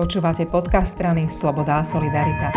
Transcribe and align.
Počúvate 0.00 0.48
podcast 0.48 0.96
strany 0.96 1.28
Sloboda 1.28 1.76
a 1.76 1.84
Solidarita. 1.84 2.48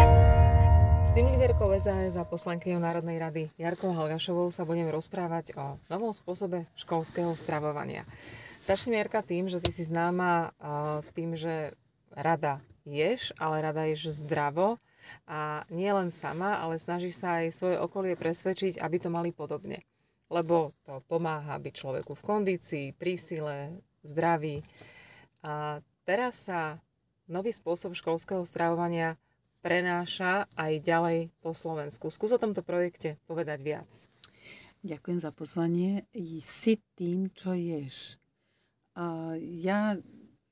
S 1.04 1.12
tým 1.12 1.27
SAS 1.76 2.16
a 2.16 2.23
poslankyňou 2.23 2.80
Národnej 2.80 3.19
rady 3.19 3.52
Jarkou 3.60 3.92
Halgašovou 3.92 4.47
sa 4.47 4.63
budeme 4.63 4.88
rozprávať 4.88 5.51
o 5.59 5.75
novom 5.91 6.15
spôsobe 6.15 6.63
školského 6.79 7.35
stravovania. 7.35 8.07
Začnem 8.63 8.95
Jarka 8.95 9.19
tým, 9.27 9.51
že 9.51 9.59
ty 9.59 9.75
si 9.75 9.83
známa 9.83 10.55
tým, 11.11 11.35
že 11.35 11.75
rada 12.15 12.63
ješ, 12.87 13.35
ale 13.35 13.60
rada 13.60 13.83
ješ 13.91 14.23
zdravo 14.23 14.79
a 15.28 15.67
nie 15.67 15.91
len 15.91 16.16
sama, 16.16 16.64
ale 16.64 16.80
snaží 16.80 17.12
sa 17.12 17.44
aj 17.44 17.60
svoje 17.60 17.75
okolie 17.75 18.16
presvedčiť, 18.16 18.80
aby 18.80 19.04
to 19.04 19.12
mali 19.12 19.36
podobne. 19.36 19.84
Lebo 20.32 20.71
to 20.88 21.04
pomáha 21.12 21.60
byť 21.60 21.73
človeku 21.75 22.16
v 22.16 22.23
kondícii, 22.23 22.96
pri 22.96 23.20
zdraví. 24.00 24.64
A 25.44 25.84
teraz 26.07 26.48
sa 26.48 26.80
nový 27.34 27.50
spôsob 27.50 27.98
školského 27.98 28.46
stravovania 28.46 29.18
prenáša 29.66 30.46
aj 30.54 30.86
ďalej 30.86 31.20
po 31.41 31.58
Slovensku. 31.58 32.14
Skús 32.14 32.30
o 32.30 32.38
tomto 32.38 32.62
projekte 32.62 33.18
povedať 33.26 33.66
viac. 33.66 33.90
Ďakujem 34.86 35.20
za 35.24 35.32
pozvanie. 35.34 36.05
Si 36.46 36.77
tým, 36.94 37.34
čo 37.34 37.58
ješ. 37.58 38.22
Ja 39.58 39.98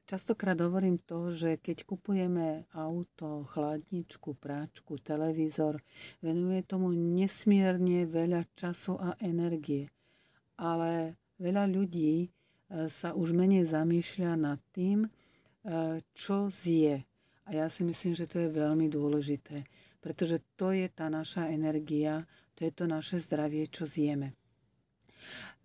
častokrát 0.07 0.57
hovorím 0.57 0.97
to, 1.03 1.29
že 1.29 1.59
keď 1.59 1.83
kupujeme 1.85 2.65
auto, 2.73 3.43
chladničku, 3.45 4.33
práčku, 4.39 4.97
televízor, 4.97 5.83
venuje 6.19 6.63
tomu 6.65 6.89
nesmierne 6.95 8.07
veľa 8.09 8.47
času 8.57 8.97
a 8.97 9.19
energie. 9.21 9.91
Ale 10.57 11.19
veľa 11.39 11.67
ľudí 11.67 12.13
e, 12.23 12.27
sa 12.85 13.17
už 13.17 13.33
menej 13.33 13.65
zamýšľa 13.65 14.31
nad 14.37 14.59
tým, 14.75 15.09
čo 16.11 16.49
zje. 16.49 17.05
A 17.45 17.49
ja 17.53 17.67
si 17.67 17.81
myslím, 17.83 18.13
že 18.13 18.25
to 18.25 18.37
je 18.37 18.49
veľmi 18.49 18.87
dôležité, 18.87 19.65
pretože 19.99 20.41
to 20.55 20.71
je 20.71 20.87
tá 20.87 21.09
naša 21.09 21.49
energia, 21.49 22.25
to 22.53 22.65
je 22.65 22.71
to 22.71 22.85
naše 22.85 23.17
zdravie, 23.17 23.67
čo 23.67 23.85
zjeme. 23.85 24.33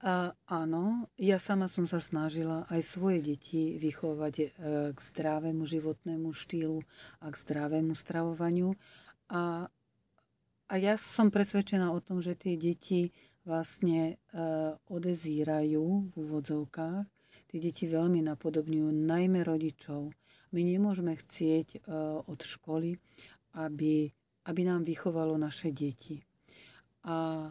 A 0.04 0.36
áno, 0.44 1.08
ja 1.16 1.40
sama 1.40 1.72
som 1.72 1.88
sa 1.88 1.96
snažila 1.96 2.68
aj 2.68 2.80
svoje 2.84 3.24
deti 3.24 3.80
vychovať 3.80 4.34
e, 4.36 4.46
k 4.92 4.98
zdravému 5.00 5.64
životnému 5.64 6.28
štýlu 6.36 6.84
a 7.24 7.32
k 7.32 7.36
zdravému 7.36 7.96
stravovaniu. 7.96 8.76
A, 9.32 9.64
a 10.68 10.74
ja 10.76 10.94
som 11.00 11.32
presvedčená 11.32 11.88
o 11.88 12.04
tom, 12.04 12.20
že 12.20 12.36
tie 12.36 12.60
deti 12.60 13.08
vlastne 13.48 14.12
e, 14.12 14.14
odezírajú 14.92 16.12
v 16.12 16.14
úvodzovkách 16.14 17.15
Tie 17.46 17.58
deti 17.60 17.84
veľmi 17.84 18.24
napodobňujú 18.24 18.88
najmä 18.90 19.44
rodičov. 19.44 20.10
My 20.54 20.60
nemôžeme 20.64 21.12
chcieť 21.12 21.68
e, 21.76 21.78
od 22.24 22.40
školy, 22.40 22.96
aby, 23.60 24.08
aby 24.48 24.60
nám 24.64 24.84
vychovalo 24.88 25.36
naše 25.36 25.72
deti. 25.72 26.20
A 27.06 27.48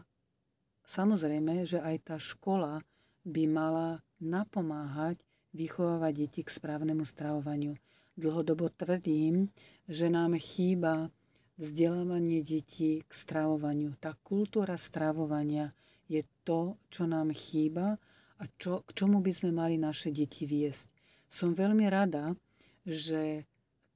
samozrejme, 0.84 1.64
že 1.64 1.80
aj 1.80 1.96
tá 2.04 2.18
škola 2.18 2.82
by 3.26 3.44
mala 3.50 4.02
napomáhať 4.22 5.18
vychovávať 5.56 6.14
deti 6.28 6.42
k 6.44 6.50
správnemu 6.52 7.08
stravovaniu. 7.08 7.74
Dlhodobo 8.16 8.72
tvrdím, 8.72 9.52
že 9.88 10.08
nám 10.08 10.40
chýba 10.40 11.12
vzdelávanie 11.56 12.44
detí 12.44 13.04
k 13.04 13.12
stravovaniu. 13.12 13.96
Tá 14.00 14.16
kultúra 14.24 14.76
stravovania 14.76 15.72
je 16.12 16.24
to, 16.44 16.76
čo 16.92 17.08
nám 17.08 17.32
chýba 17.32 17.96
a 18.40 18.44
čo, 18.60 18.84
k 18.84 18.90
čomu 18.92 19.24
by 19.24 19.32
sme 19.32 19.52
mali 19.56 19.80
naše 19.80 20.12
deti 20.12 20.44
viesť. 20.44 20.92
Som 21.32 21.56
veľmi 21.56 21.88
rada, 21.88 22.36
že 22.84 23.48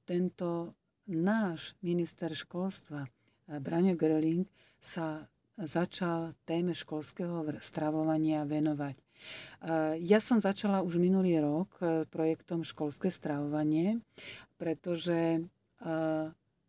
tento 0.08 0.74
náš 1.06 1.78
minister 1.82 2.30
školstva, 2.32 3.06
eh, 3.06 3.58
Braňo 3.60 3.94
Gröling, 3.94 4.46
sa 4.80 5.28
začal 5.60 6.32
téme 6.48 6.72
školského 6.72 7.44
stravovania 7.60 8.48
venovať. 8.48 8.96
Eh, 8.96 10.00
ja 10.00 10.18
som 10.24 10.40
začala 10.40 10.80
už 10.80 10.96
minulý 10.96 11.36
rok 11.38 11.76
eh, 11.80 12.08
projektom 12.08 12.64
Školské 12.64 13.12
stravovanie, 13.12 14.00
pretože 14.56 15.44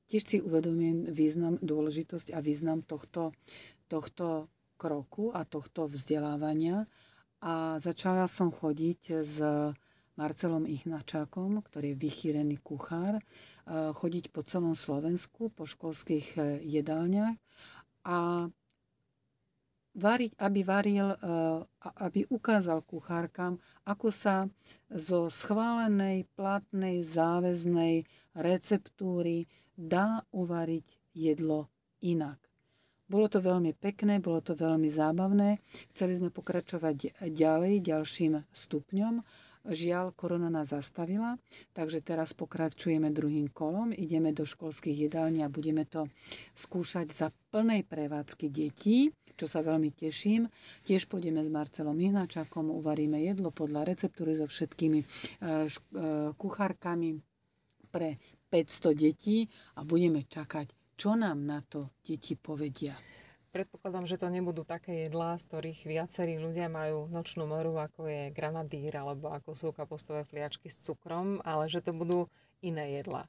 tiež 0.08 0.24
si 0.24 0.40
uvedomujem 0.40 1.12
význam, 1.12 1.60
dôležitosť 1.60 2.32
a 2.32 2.40
význam 2.40 2.80
tohto, 2.80 3.36
tohto 3.92 4.48
kroku 4.80 5.36
a 5.36 5.44
tohto 5.44 5.92
vzdelávania 5.92 6.88
a 7.42 7.82
začala 7.82 8.30
som 8.30 8.54
chodiť 8.54 9.02
s 9.26 9.42
Marcelom 10.20 10.70
Ichnačákom, 10.70 11.66
ktorý 11.66 11.96
je 11.96 12.02
vychýrený 12.06 12.62
kuchár, 12.62 13.18
e, 13.18 13.24
chodiť 13.96 14.30
po 14.30 14.46
celom 14.46 14.78
Slovensku, 14.78 15.50
po 15.50 15.66
školských 15.66 16.28
e, 16.38 16.42
jedálniach 16.68 17.34
a 18.06 18.46
variť, 19.98 20.32
aby 20.38 20.60
varil, 20.62 21.10
e, 21.16 21.18
aby 22.06 22.28
ukázal 22.30 22.86
kuchárkam, 22.86 23.58
ako 23.88 24.14
sa 24.14 24.46
zo 24.92 25.32
schválenej, 25.32 26.30
platnej, 26.38 27.02
záväznej 27.02 28.06
receptúry 28.38 29.48
dá 29.74 30.22
uvariť 30.30 31.18
jedlo 31.18 31.72
inak. 32.04 32.51
Bolo 33.12 33.28
to 33.28 33.44
veľmi 33.44 33.76
pekné, 33.76 34.24
bolo 34.24 34.40
to 34.40 34.56
veľmi 34.56 34.88
zábavné. 34.88 35.60
Chceli 35.92 36.16
sme 36.16 36.32
pokračovať 36.32 37.20
ďalej, 37.28 37.84
ďalším 37.84 38.40
stupňom. 38.48 39.20
Žiaľ, 39.62 40.16
korona 40.16 40.48
nás 40.48 40.72
zastavila, 40.72 41.36
takže 41.70 42.02
teraz 42.02 42.32
pokračujeme 42.34 43.12
druhým 43.12 43.52
kolom. 43.52 43.92
Ideme 43.92 44.32
do 44.32 44.42
školských 44.42 45.06
jedální 45.06 45.44
a 45.44 45.52
budeme 45.52 45.84
to 45.86 46.08
skúšať 46.56 47.12
za 47.12 47.28
plnej 47.52 47.84
prevádzky 47.84 48.48
detí, 48.48 49.12
čo 49.36 49.46
sa 49.46 49.62
veľmi 49.62 49.92
teším. 49.92 50.50
Tiež 50.82 51.06
pôjdeme 51.06 51.44
s 51.44 51.52
Marcelom 51.52 51.94
Ihnačakom, 51.94 52.74
uvaríme 52.74 53.22
jedlo 53.22 53.52
podľa 53.52 53.86
receptúry 53.86 54.34
so 54.34 54.48
všetkými 54.48 54.98
e, 54.98 55.06
e, 55.06 55.08
kuchárkami 56.34 57.22
pre 57.92 58.18
500 58.50 58.98
detí 58.98 59.46
a 59.76 59.86
budeme 59.86 60.26
čakať 60.26 60.81
čo 61.02 61.18
nám 61.18 61.42
na 61.50 61.66
to 61.66 61.90
deti 62.06 62.38
povedia? 62.38 62.94
Predpokladám, 63.50 64.06
že 64.06 64.22
to 64.22 64.30
nebudú 64.30 64.62
také 64.62 65.10
jedlá, 65.10 65.34
z 65.42 65.50
ktorých 65.50 65.90
viacerí 65.90 66.38
ľudia 66.38 66.70
majú 66.70 67.10
nočnú 67.10 67.50
moru, 67.50 67.74
ako 67.82 68.06
je 68.06 68.30
granadír 68.30 68.94
alebo 68.94 69.34
ako 69.34 69.58
sú 69.58 69.68
kapustové 69.74 70.22
fliačky 70.30 70.70
s 70.70 70.78
cukrom, 70.86 71.42
ale 71.42 71.74
že 71.74 71.82
to 71.82 71.90
budú 71.98 72.30
iné 72.62 73.02
jedlá. 73.02 73.26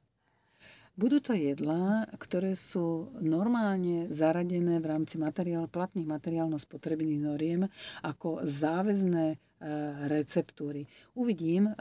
Budú 0.93 1.17
to 1.19 1.33
jedlá, 1.33 2.05
ktoré 2.21 2.53
sú 2.53 3.09
normálne 3.17 4.13
zaradené 4.13 4.77
v 4.77 4.85
rámci 4.85 5.17
materiál, 5.17 5.65
platných 5.65 6.05
materiálno-spotrebných 6.05 7.21
noriem 7.21 7.65
ako 8.05 8.45
záväzné 8.45 9.41
E, 9.63 10.07
receptúry. 10.11 10.83
Uvidím, 11.15 11.71
e, 11.71 11.73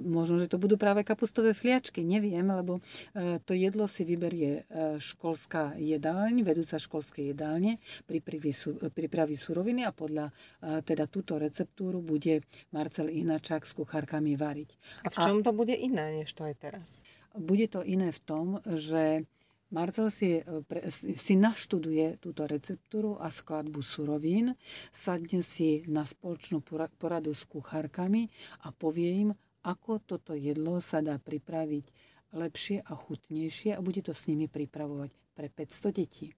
možno, 0.00 0.40
že 0.40 0.48
to 0.48 0.56
budú 0.56 0.80
práve 0.80 1.04
kapustové 1.04 1.52
fliačky, 1.52 2.00
neviem, 2.00 2.48
lebo 2.48 2.80
e, 3.12 3.36
to 3.44 3.52
jedlo 3.52 3.84
si 3.84 4.08
vyberie 4.08 4.64
školská 4.96 5.76
jedálň, 5.76 6.40
vedúca 6.40 6.80
školské 6.80 7.28
jedálne, 7.28 7.76
pripraví 8.08 9.36
suroviny 9.36 9.84
a 9.84 9.92
podľa 9.92 10.32
teda 10.80 11.04
túto 11.12 11.36
receptúru 11.36 12.00
bude 12.00 12.40
Marcel 12.72 13.12
Inačák 13.12 13.68
s 13.68 13.76
kuchárkami 13.76 14.32
variť. 14.32 14.70
A 15.04 15.12
v 15.12 15.16
čom 15.20 15.36
a, 15.40 15.44
to 15.44 15.52
bude 15.52 15.76
iné, 15.76 16.24
než 16.24 16.32
to 16.32 16.48
je 16.48 16.56
teraz? 16.56 17.04
Bude 17.36 17.68
to 17.68 17.84
iné 17.84 18.10
v 18.12 18.20
tom, 18.24 18.46
že 18.64 19.24
Marcel 19.70 20.10
si, 20.14 20.38
e, 20.38 20.90
si 20.92 21.34
naštuduje 21.34 22.22
túto 22.22 22.46
receptúru 22.46 23.18
a 23.18 23.28
skladbu 23.28 23.82
surovín, 23.82 24.54
sadne 24.94 25.42
si 25.42 25.82
na 25.90 26.06
spoločnú 26.06 26.62
poradu 26.96 27.34
s 27.34 27.42
kuchárkami 27.44 28.30
a 28.62 28.70
povie 28.70 29.26
im, 29.26 29.30
ako 29.66 29.98
toto 29.98 30.32
jedlo 30.38 30.78
sa 30.78 31.02
dá 31.02 31.18
pripraviť 31.18 31.90
lepšie 32.38 32.86
a 32.86 32.94
chutnejšie 32.94 33.74
a 33.74 33.82
bude 33.82 34.06
to 34.06 34.14
s 34.14 34.30
nimi 34.30 34.46
pripravovať 34.46 35.10
pre 35.34 35.50
500 35.50 35.90
detí. 35.90 36.30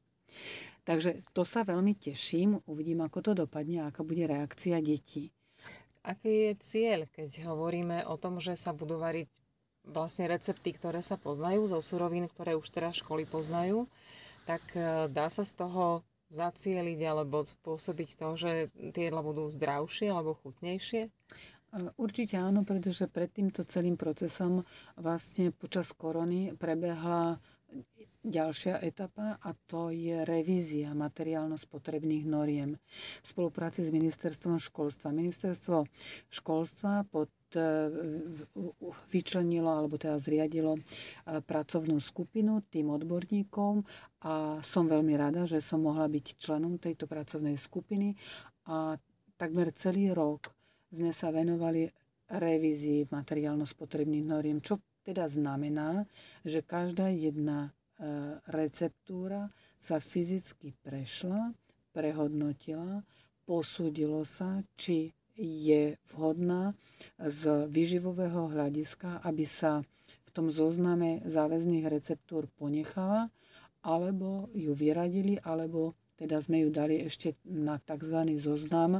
Takže 0.88 1.20
to 1.36 1.44
sa 1.44 1.68
veľmi 1.68 2.00
teším, 2.00 2.64
uvidím, 2.64 3.04
ako 3.04 3.18
to 3.20 3.32
dopadne 3.44 3.84
a 3.84 3.92
aká 3.92 4.00
bude 4.00 4.24
reakcia 4.24 4.80
detí. 4.80 5.28
Aký 6.00 6.48
je 6.48 6.52
cieľ, 6.64 7.04
keď 7.12 7.44
hovoríme 7.44 8.08
o 8.08 8.16
tom, 8.16 8.40
že 8.40 8.56
sa 8.56 8.72
budú 8.72 8.96
variť 8.96 9.28
vlastne 9.88 10.28
recepty, 10.28 10.76
ktoré 10.76 11.00
sa 11.00 11.16
poznajú 11.16 11.66
zo 11.68 11.80
surovín, 11.80 12.28
ktoré 12.28 12.54
už 12.54 12.68
teraz 12.68 13.00
školy 13.00 13.24
poznajú, 13.24 13.88
tak 14.44 14.62
e, 14.76 15.08
dá 15.12 15.28
sa 15.32 15.44
z 15.44 15.56
toho 15.56 16.04
zacieliť 16.28 17.00
alebo 17.08 17.40
spôsobiť 17.40 18.10
to, 18.20 18.28
že 18.36 18.50
tie 18.92 19.08
jedla 19.08 19.24
budú 19.24 19.48
zdravšie 19.48 20.12
alebo 20.12 20.36
chutnejšie? 20.36 21.08
Určite 22.00 22.40
áno, 22.40 22.64
pretože 22.64 23.04
pred 23.12 23.28
týmto 23.28 23.60
celým 23.60 24.00
procesom 24.00 24.64
vlastne 24.96 25.52
počas 25.52 25.92
korony 25.92 26.56
prebehla 26.56 27.36
ďalšia 28.28 28.78
etapa 28.84 29.40
a 29.40 29.50
to 29.66 29.88
je 29.88 30.22
revízia 30.22 30.92
materiálno-spotrebných 30.92 32.28
noriem 32.28 32.76
v 32.76 33.26
spolupráci 33.26 33.82
s 33.82 33.90
ministerstvom 33.90 34.60
školstva. 34.60 35.10
Ministerstvo 35.10 35.88
školstva 36.28 37.08
pod 37.08 37.32
e, 37.56 37.60
vyčlenilo 39.08 39.72
alebo 39.72 39.96
teda 39.96 40.20
zriadilo 40.20 40.76
e, 40.76 40.80
pracovnú 41.40 41.96
skupinu 41.98 42.60
tým 42.68 42.92
odborníkom 42.92 43.82
a 44.22 44.60
som 44.60 44.84
veľmi 44.84 45.16
rada, 45.16 45.48
že 45.48 45.64
som 45.64 45.80
mohla 45.80 46.06
byť 46.06 46.36
členom 46.36 46.76
tejto 46.76 47.08
pracovnej 47.08 47.56
skupiny 47.56 48.12
a 48.68 49.00
takmer 49.40 49.72
celý 49.72 50.12
rok 50.12 50.52
sme 50.92 51.12
sa 51.12 51.32
venovali 51.32 51.88
revízii 52.28 53.08
materiálno-spotrebných 53.08 54.28
noriem, 54.28 54.60
čo 54.60 54.76
teda 55.08 55.24
znamená, 55.24 56.04
že 56.44 56.60
každá 56.60 57.08
jedna 57.08 57.72
receptúra 58.48 59.50
sa 59.78 59.98
fyzicky 59.98 60.74
prešla, 60.82 61.50
prehodnotila, 61.90 63.02
posúdilo 63.42 64.22
sa, 64.22 64.62
či 64.78 65.10
je 65.38 65.94
vhodná 66.14 66.74
z 67.18 67.70
vyživového 67.70 68.50
hľadiska, 68.50 69.22
aby 69.22 69.46
sa 69.46 69.82
v 70.26 70.30
tom 70.34 70.50
zozname 70.50 71.22
záväzných 71.26 71.86
receptúr 71.86 72.50
ponechala, 72.58 73.30
alebo 73.82 74.50
ju 74.54 74.74
vyradili, 74.74 75.38
alebo 75.42 75.94
teda 76.18 76.42
sme 76.42 76.66
ju 76.66 76.70
dali 76.74 76.98
ešte 77.06 77.38
na 77.46 77.78
tzv. 77.78 78.18
zoznam 78.38 78.98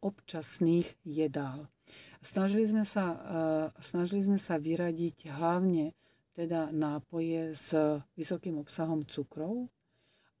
občasných 0.00 0.88
jedál. 1.04 1.68
Snažili 2.24 2.64
sme 2.64 2.88
sa, 2.88 3.20
snažili 3.76 4.24
sme 4.24 4.40
sa 4.40 4.56
vyradiť 4.56 5.28
hlavne 5.28 5.92
teda 6.34 6.74
nápoje 6.74 7.54
s 7.54 7.70
vysokým 8.18 8.58
obsahom 8.58 9.06
cukrov. 9.06 9.70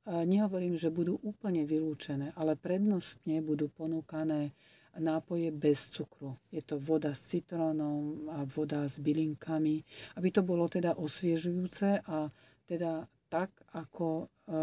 Nehovorím, 0.04 0.76
že 0.76 0.92
budú 0.92 1.16
úplne 1.24 1.64
vylúčené, 1.64 2.36
ale 2.36 2.60
prednostne 2.60 3.40
budú 3.40 3.72
ponúkané 3.72 4.52
nápoje 5.00 5.50
bez 5.50 5.90
cukru. 5.90 6.38
Je 6.52 6.62
to 6.62 6.78
voda 6.78 7.14
s 7.14 7.34
citrónom 7.34 8.28
a 8.30 8.46
voda 8.46 8.86
s 8.86 9.02
bylinkami, 9.02 9.82
aby 10.18 10.28
to 10.30 10.42
bolo 10.46 10.70
teda 10.70 10.94
osviežujúce 10.94 12.04
a 12.06 12.30
teda 12.68 13.06
tak, 13.26 13.50
ako, 13.74 14.30
e, 14.46 14.54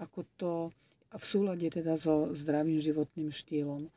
ako 0.00 0.20
to 0.40 0.52
v 1.08 1.24
súlade 1.24 1.66
teda 1.68 1.96
so 1.96 2.32
zdravým 2.32 2.80
životným 2.80 3.32
štýlom. 3.32 3.88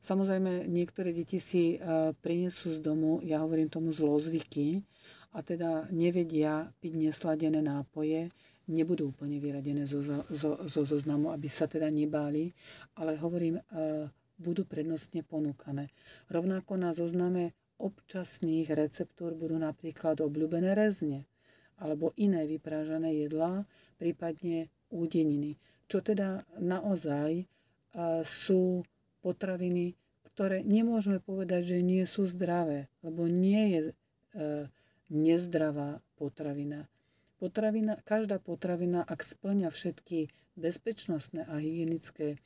Samozrejme, 0.00 0.68
niektoré 0.68 1.12
deti 1.12 1.40
si 1.40 1.76
e, 1.76 1.78
prinesú 2.20 2.72
z 2.72 2.80
domu, 2.80 3.20
ja 3.24 3.40
hovorím 3.44 3.68
tomu 3.68 3.92
zlozvyky, 3.92 4.80
a 5.32 5.38
teda 5.44 5.88
nevedia 5.92 6.72
piť 6.80 6.92
nesladené 6.96 7.60
nápoje, 7.60 8.32
nebudú 8.68 9.12
úplne 9.12 9.40
vyradené 9.40 9.88
zo, 9.88 10.04
zo, 10.28 10.50
zo 10.64 10.82
zoznamu, 10.84 11.32
aby 11.32 11.48
sa 11.48 11.64
teda 11.64 11.88
nebáli, 11.88 12.52
ale 13.00 13.16
hovorím, 13.16 13.60
e, 13.60 13.62
budú 14.38 14.62
prednostne 14.68 15.24
ponúkané. 15.24 15.90
Rovnako 16.30 16.72
na 16.78 16.92
zozname 16.94 17.56
občasných 17.80 18.70
receptúr 18.74 19.34
budú 19.34 19.56
napríklad 19.58 20.20
obľúbené 20.20 20.74
rezne 20.74 21.26
alebo 21.78 22.10
iné 22.18 22.42
vyprážané 22.42 23.14
jedlá, 23.14 23.62
prípadne 24.02 24.66
údeniny. 24.90 25.54
Čo 25.86 26.02
teda 26.02 26.42
naozaj 26.58 27.30
e, 27.38 27.44
sú 28.26 28.82
potraviny, 29.22 29.94
ktoré 30.34 30.66
nemôžeme 30.66 31.22
povedať, 31.22 31.74
že 31.74 31.78
nie 31.86 32.02
sú 32.02 32.26
zdravé, 32.26 32.90
lebo 33.02 33.30
nie 33.30 33.62
je 33.74 33.80
e, 33.86 33.92
nezdravá 35.10 36.00
potravina. 36.16 36.88
potravina. 37.38 37.96
Každá 38.04 38.38
potravina, 38.38 39.04
ak 39.04 39.24
splňa 39.24 39.70
všetky 39.70 40.28
bezpečnostné 40.58 41.46
a 41.46 41.62
hygienické 41.62 42.34
e, 42.34 42.38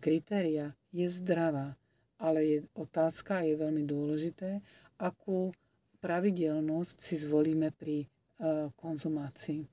kritéria, 0.00 0.72
je 0.90 1.06
zdravá. 1.12 1.76
Ale 2.16 2.40
je 2.46 2.58
otázka, 2.72 3.44
je 3.44 3.58
veľmi 3.58 3.84
dôležité, 3.84 4.64
akú 4.96 5.52
pravidelnosť 6.00 6.96
si 7.00 7.20
zvolíme 7.20 7.68
pri 7.74 8.04
e, 8.04 8.06
konzumácii. 8.80 9.68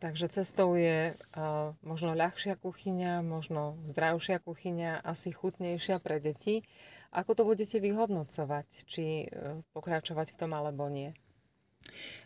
Takže 0.00 0.32
cestou 0.32 0.80
je 0.80 1.12
uh, 1.12 1.76
možno 1.84 2.16
ľahšia 2.16 2.56
kuchyňa, 2.56 3.20
možno 3.20 3.76
zdravšia 3.84 4.40
kuchyňa, 4.40 5.04
asi 5.04 5.28
chutnejšia 5.28 6.00
pre 6.00 6.16
deti. 6.16 6.64
Ako 7.10 7.34
to 7.34 7.42
budete 7.42 7.82
vyhodnocovať? 7.82 8.86
Či 8.86 9.26
uh, 9.26 9.58
pokračovať 9.74 10.30
v 10.34 10.38
tom 10.38 10.54
alebo 10.54 10.86
nie? 10.86 11.10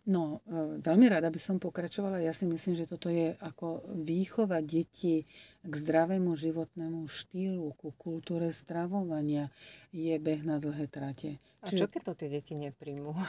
No, 0.04 0.44
uh, 0.44 0.76
veľmi 0.82 1.08
rada 1.08 1.32
by 1.32 1.40
som 1.40 1.56
pokračovala. 1.56 2.20
Ja 2.20 2.36
si 2.36 2.44
myslím, 2.44 2.76
že 2.76 2.84
toto 2.84 3.08
je 3.08 3.32
ako 3.40 3.81
výchova 4.04 4.60
detí 4.60 5.25
k 5.64 5.72
zdravému 5.72 6.36
životnému 6.36 7.08
štýlu, 7.08 7.72
ku 7.81 7.96
kultúre 7.96 8.52
stravovania 8.52 9.48
je 9.94 10.12
beh 10.20 10.44
na 10.44 10.60
dlhé 10.60 10.84
trate. 10.92 11.40
A 11.64 11.72
čo 11.72 11.88
keď 11.88 12.12
to 12.12 12.14
tie 12.20 12.28
deti 12.28 12.52
nepríjmú? 12.52 13.16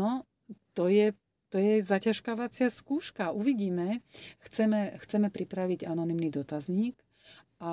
no, 0.00 0.10
to 0.76 0.86
je 0.86 1.10
to 1.46 1.62
je 1.62 1.78
zaťažkávacia 1.86 2.74
skúška. 2.74 3.30
Uvidíme. 3.30 4.02
Chceme, 4.42 4.98
chceme 4.98 5.30
pripraviť 5.30 5.86
anonymný 5.86 6.28
dotazník, 6.28 6.98
a 7.56 7.72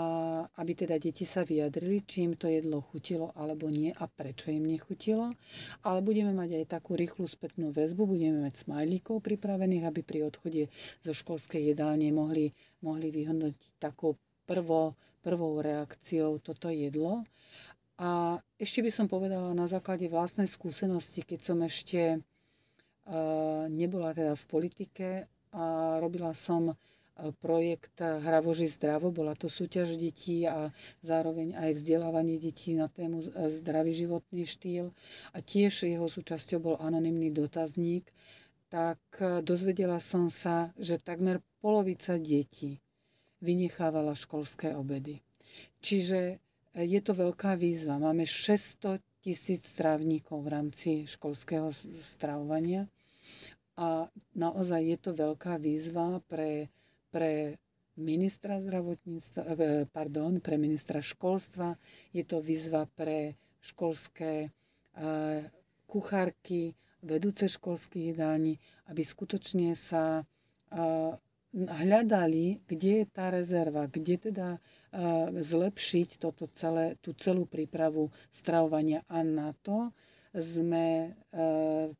aby 0.63 0.71
teda 0.79 0.95
deti 0.95 1.27
sa 1.27 1.43
vyjadrili, 1.43 2.07
či 2.07 2.23
im 2.23 2.39
to 2.39 2.47
jedlo 2.47 2.79
chutilo 2.79 3.35
alebo 3.35 3.67
nie 3.67 3.91
a 3.91 4.07
prečo 4.07 4.47
im 4.47 4.63
nechutilo. 4.63 5.35
Ale 5.83 5.99
budeme 5.99 6.31
mať 6.31 6.63
aj 6.63 6.79
takú 6.79 6.95
rýchlu 6.95 7.27
spätnú 7.27 7.75
väzbu, 7.75 8.07
budeme 8.07 8.47
mať 8.47 8.63
smajlíkov 8.63 9.19
pripravených, 9.19 9.83
aby 9.83 9.99
pri 9.99 10.23
odchode 10.23 10.71
zo 11.03 11.11
školskej 11.11 11.75
jedálne 11.75 12.07
mohli, 12.15 12.55
mohli 12.79 13.11
vyhodnotiť 13.11 13.83
takou 13.83 14.15
prvo, 14.47 14.95
prvou 15.19 15.59
reakciou 15.59 16.39
toto 16.39 16.71
jedlo. 16.71 17.27
A 17.99 18.39
ešte 18.55 18.79
by 18.81 18.91
som 18.91 19.11
povedala 19.11 19.51
na 19.51 19.67
základe 19.67 20.07
vlastnej 20.07 20.47
skúsenosti, 20.47 21.27
keď 21.27 21.39
som 21.43 21.59
ešte 21.59 22.23
nebola 23.67 24.15
teda 24.15 24.39
v 24.39 24.45
politike 24.47 25.07
a 25.51 25.63
robila 25.99 26.31
som 26.31 26.71
projekt 27.41 28.01
Hravoži 28.01 28.65
zdravo. 28.65 29.13
Bola 29.13 29.37
to 29.37 29.45
súťaž 29.45 29.95
detí 29.95 30.49
a 30.49 30.73
zároveň 31.05 31.53
aj 31.53 31.77
vzdelávanie 31.77 32.41
detí 32.41 32.73
na 32.73 32.89
tému 32.89 33.21
e, 33.21 33.29
zdravý 33.61 33.93
životný 33.93 34.49
štýl. 34.49 34.89
A 35.33 35.37
tiež 35.39 35.85
jeho 35.85 36.09
súčasťou 36.09 36.59
bol 36.59 36.75
anonymný 36.81 37.29
dotazník. 37.29 38.09
Tak 38.73 38.99
e, 39.21 39.45
dozvedela 39.45 40.01
som 40.01 40.33
sa, 40.33 40.73
že 40.75 40.97
takmer 40.97 41.39
polovica 41.61 42.17
detí 42.17 42.81
vynechávala 43.43 44.17
školské 44.17 44.73
obedy. 44.73 45.21
Čiže 45.83 46.41
je 46.73 46.99
to 47.05 47.13
veľká 47.13 47.53
výzva. 47.53 48.01
Máme 48.01 48.25
600 48.25 48.97
tisíc 49.21 49.69
strávnikov 49.69 50.41
v 50.43 50.51
rámci 50.51 50.89
školského 51.05 51.69
stravovania. 52.01 52.89
A 53.77 54.05
naozaj 54.37 54.81
je 54.81 54.97
to 54.97 55.11
veľká 55.13 55.57
výzva 55.61 56.21
pre, 56.25 56.69
pre 57.13 57.61
ministra 57.93 58.57
zdravotníctva, 58.57 59.41
eh, 59.45 59.85
pardon, 59.85 60.41
pre 60.41 60.57
ministra 60.57 60.97
školstva. 60.97 61.77
Je 62.09 62.25
to 62.25 62.41
výzva 62.41 62.89
pre 62.97 63.37
školské 63.63 64.51
uh, 64.51 65.39
kuchárky, 65.87 66.75
vedúce 66.99 67.47
školských 67.47 68.11
jedální, 68.11 68.59
aby 68.91 69.07
skutočne 69.07 69.71
sa 69.71 70.19
uh, 70.19 71.15
hľadali, 71.55 72.59
kde 72.67 72.91
je 72.99 73.05
tá 73.07 73.29
rezerva, 73.29 73.85
kde 73.87 74.17
teda 74.17 74.57
zlepšiť 75.37 76.17
toto 76.17 76.49
celé, 76.57 76.97
tú 76.97 77.13
celú 77.13 77.45
prípravu 77.45 78.09
stravovania 78.33 79.05
a 79.05 79.21
na 79.21 79.53
to 79.61 79.93
sme 80.33 81.13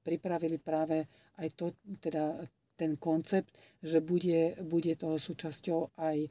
pripravili 0.02 0.58
práve 0.58 1.06
aj 1.38 1.48
to, 1.54 1.66
teda 2.02 2.42
ten 2.76 2.98
koncept, 2.98 3.54
že 3.82 4.02
bude, 4.02 4.58
bude 4.62 4.94
toho 4.98 5.18
súčasťou 5.20 5.94
aj 5.98 6.30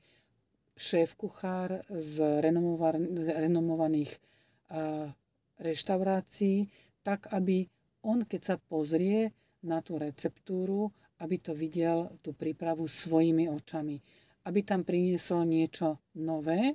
šéf 0.72 1.14
kuchár 1.14 1.84
z 1.92 2.42
renomovaných 3.38 4.18
reštaurácií, 5.60 6.66
tak 7.04 7.28
aby 7.30 7.68
on, 8.02 8.26
keď 8.26 8.40
sa 8.42 8.56
pozrie 8.58 9.30
na 9.62 9.78
tú 9.78 9.94
receptúru, 10.00 10.90
aby 11.22 11.38
to 11.38 11.54
videl, 11.54 12.18
tú 12.18 12.34
prípravu 12.34 12.90
svojimi 12.90 13.46
očami. 13.46 14.02
Aby 14.42 14.66
tam 14.66 14.82
priniesol 14.82 15.46
niečo 15.46 16.02
nové. 16.18 16.74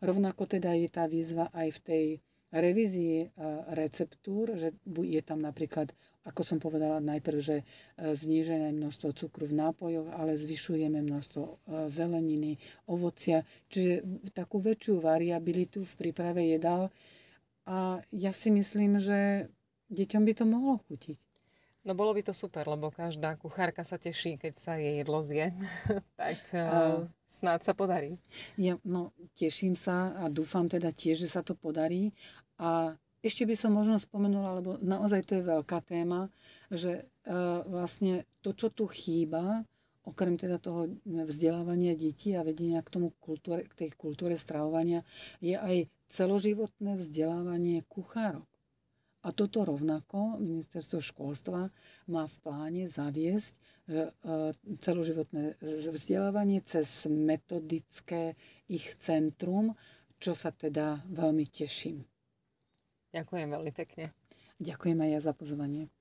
Rovnako 0.00 0.48
teda 0.48 0.72
je 0.72 0.88
tá 0.88 1.04
výzva 1.04 1.52
aj 1.52 1.68
v 1.76 1.80
tej 1.84 2.06
revízii 2.52 3.32
receptúr, 3.72 4.54
že 4.60 4.76
je 4.84 5.22
tam 5.24 5.40
napríklad, 5.40 5.90
ako 6.22 6.40
som 6.46 6.58
povedala 6.62 7.02
najprv, 7.02 7.38
že 7.42 7.56
e, 7.58 7.64
znížené 8.14 8.70
množstvo 8.70 9.10
cukru 9.10 9.50
v 9.50 9.58
nápojoch, 9.58 10.06
ale 10.14 10.38
zvyšujeme 10.38 11.02
množstvo 11.02 11.42
e, 11.42 11.54
zeleniny, 11.90 12.62
ovocia, 12.86 13.42
čiže 13.66 14.06
takú 14.30 14.62
väčšiu 14.62 15.02
variabilitu 15.02 15.82
v 15.82 15.94
príprave 15.98 16.46
jedál. 16.46 16.94
A 17.66 17.98
ja 18.14 18.30
si 18.30 18.54
myslím, 18.54 19.02
že 19.02 19.50
deťom 19.90 20.22
by 20.22 20.32
to 20.38 20.44
mohlo 20.46 20.78
chutiť. 20.86 21.18
No 21.82 21.98
bolo 21.98 22.14
by 22.14 22.22
to 22.22 22.30
super, 22.30 22.62
lebo 22.62 22.94
každá 22.94 23.34
kuchárka 23.34 23.82
sa 23.82 23.98
teší, 23.98 24.38
keď 24.38 24.54
sa 24.54 24.78
jej 24.78 25.02
jedlo 25.02 25.18
zje. 25.18 25.50
tak 26.20 26.38
uh, 26.54 27.10
snáď 27.26 27.60
sa 27.66 27.74
podarí. 27.74 28.22
Ja, 28.54 28.78
no, 28.86 29.10
teším 29.34 29.74
sa 29.74 30.14
a 30.14 30.30
dúfam 30.30 30.70
teda 30.70 30.94
tiež, 30.94 31.26
že 31.26 31.28
sa 31.34 31.42
to 31.42 31.58
podarí. 31.58 32.14
A 32.62 32.94
ešte 33.22 33.42
by 33.42 33.54
som 33.58 33.74
možno 33.74 33.98
spomenula, 33.98 34.62
lebo 34.62 34.78
naozaj 34.78 35.26
to 35.26 35.38
je 35.38 35.50
veľká 35.50 35.82
téma, 35.82 36.30
že 36.70 37.06
uh, 37.26 37.66
vlastne 37.66 38.22
to, 38.42 38.54
čo 38.54 38.70
tu 38.70 38.86
chýba, 38.86 39.66
okrem 40.02 40.34
teda 40.34 40.58
toho 40.58 40.90
vzdelávania 41.06 41.94
detí 41.94 42.34
a 42.34 42.42
vedenia 42.42 42.82
k 42.82 42.90
tomu 42.90 43.14
kultúre, 43.22 43.66
k 43.70 43.86
tej 43.86 43.90
kultúre 43.94 44.34
stravovania, 44.34 45.06
je 45.38 45.54
aj 45.54 45.86
celoživotné 46.10 46.98
vzdelávanie 46.98 47.86
kuchárok. 47.86 48.46
A 49.22 49.30
toto 49.30 49.62
rovnako 49.62 50.42
ministerstvo 50.42 50.98
školstva 50.98 51.70
má 52.10 52.26
v 52.26 52.36
pláne 52.42 52.90
zaviesť 52.90 53.54
e, 53.54 53.60
e, 53.94 54.50
celoživotné 54.82 55.62
vzdelávanie 55.94 56.58
cez 56.66 57.06
metodické 57.06 58.34
ich 58.66 58.98
centrum, 58.98 59.78
čo 60.18 60.34
sa 60.34 60.50
teda 60.50 61.06
veľmi 61.06 61.46
teším. 61.46 62.02
Ďakujem 63.12 63.48
veľmi 63.52 63.72
pekne. 63.76 64.16
Ďakujem 64.56 64.98
aj 65.04 65.10
ja 65.12 65.20
za 65.20 65.32
pozvanie. 65.36 65.92